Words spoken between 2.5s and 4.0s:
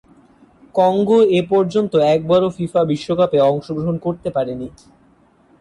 FIFA বিশ্বকাপে অংশগ্রহণ